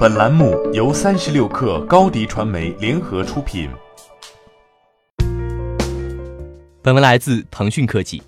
[0.00, 3.68] 本栏目由三十六氪高低传媒联合出品。
[6.80, 8.22] 本文来自腾讯科技。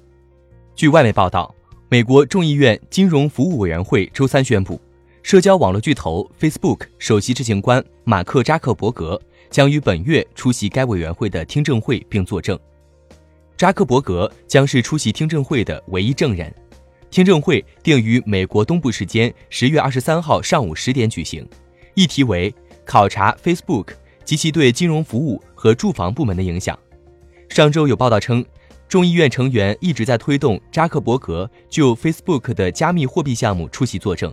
[0.74, 1.54] 据外媒报道，
[1.88, 4.78] 美国众议院金融服务委员会周三宣布，
[5.22, 9.18] 社交网络巨头 Facebook 首席执行官马克扎克伯格
[9.48, 12.58] 将于本月出席该委员会的听证会并作证。
[13.56, 16.54] 扎克伯格将是出席听证会的唯一证人。
[17.12, 21.46] 听证会定于美国东部时间十月二十三号上午十点举行，
[21.92, 22.52] 议题为
[22.86, 23.88] 考察 Facebook
[24.24, 26.76] 及其对金融服务和住房部门的影响。
[27.50, 28.42] 上周有报道称，
[28.88, 34.32] 众议院成员一直在推动扎克伯格就 Facebook 的加密货币项目出席作证，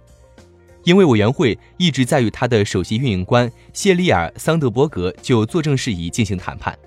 [0.86, 6.80] 因为委员会一直在与他的首席运营官谢利尔·桑德伯格就作证事宜进行谈判。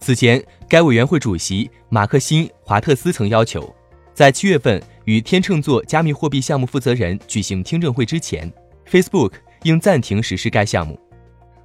[0.00, 3.72] 此前，该委员会主席马克辛·华特斯曾要求，
[4.14, 4.82] 在七月份。
[5.04, 8.48] 与天秤座加密货币项目负责人举行听证会之前
[8.88, 9.32] ，Facebook
[9.64, 10.96] 应暂停实施该项目。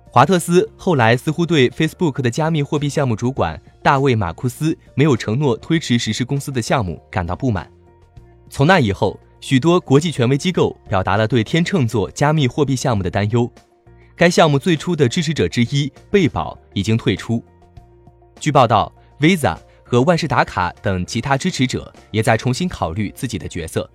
[0.10, 7.72] 华特斯后来似乎对 Facebook 的加密货币项目主管大卫·马库斯没有承诺推迟实施公司的项目感到不满。
[8.50, 13.48] 从那以后，许多国际权威机构表达了对天秤座加密货币项目的担忧。
[14.16, 17.44] 该项目最初的支持者之一贝宝已经退出。
[18.40, 19.56] 据报道，Visa。
[19.88, 23.90] 和万事达卡等其他支持者也在重新考虑自己的角色。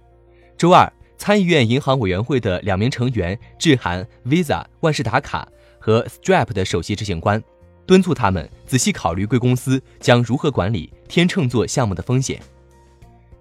[0.57, 5.47] 周二，参议院银行委员会的两名成员致函 Visa、万事达卡
[5.79, 7.43] 和 Stripe 的首席执行官，
[7.85, 12.41] 敦促他们仔细考虑贵公司将如何管理天秤座项目的风险。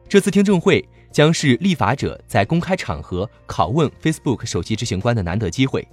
[0.10, 5.88] 这次听证会将是立法者在公开场合拷问 Facebook 首席执行官的难得机会。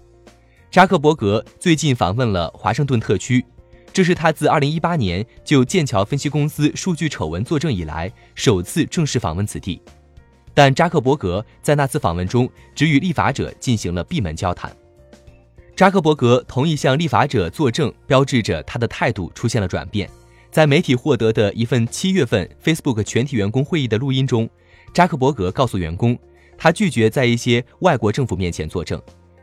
[0.70, 3.44] 扎克伯格最近访问了华盛顿特区。
[3.92, 9.80] 这是他自2018年就剑桥分析公司数据丑闻作证以来首次正式访问此地，
[10.54, 14.70] 但扎克伯格在那次访问中只与立法者进行了闭门交谈。
[15.74, 20.08] 扎克伯格同意向立法者作证，标志着他的态度出现了转变。
[20.50, 24.48] 在媒体获得的一份七月份 Facebook 全体员工会议的录音中，
[24.94, 26.16] 扎克伯格告诉员工，
[26.56, 29.00] 他拒绝在一些外国政府面前作证，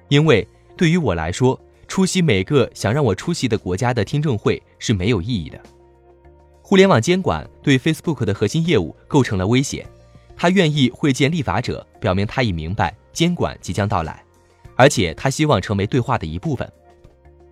[0.07, 0.47] 因为
[0.77, 1.59] 对于我来说。
[1.87, 5.59] 出席每个想让我出席的国家的听证会是没有意义的。
[6.61, 9.85] 互联网监管对 Facebook 的核心业务构成了威胁。
[10.37, 14.21] 他愿意会见立法者，表明他已明白监管即将到来，
[14.75, 16.69] 而且他希望成为对话的一部分。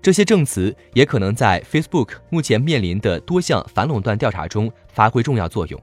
[0.01, 5.81] 这些证词也可能在 Facebook 目前面临的多项反垄断调查中发挥重要作用。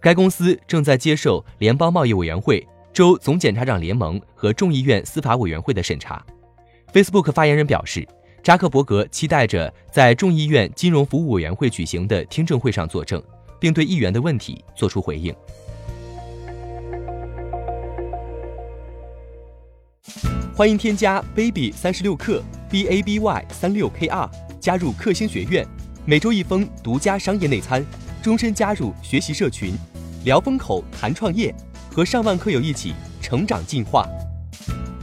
[0.00, 6.24] 该公司正在接受联邦贸易委员会、州总检察长联盟和众议院司法委员会的审查。
[6.92, 8.06] Facebook 发言人表示，
[8.42, 13.22] 扎克伯格期待着在众议院金融服务委员会举行的听证会上作证，
[13.60, 15.34] 并对议员的问题作出回应。
[20.54, 24.28] 欢迎添加 baby 三十六克 b a b y 三六 k r
[24.58, 25.66] 加入克星学院，
[26.06, 27.84] 每周一封独家商业内参，
[28.22, 29.74] 终身加入学习社群，
[30.24, 31.54] 聊风口谈创业，
[31.92, 34.08] 和上万课友一起成长进化。